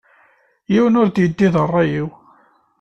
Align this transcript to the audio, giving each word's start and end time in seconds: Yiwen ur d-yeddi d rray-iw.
Yiwen 0.73 0.99
ur 1.01 1.07
d-yeddi 1.09 1.47
d 1.53 1.55
rray-iw. 1.63 2.07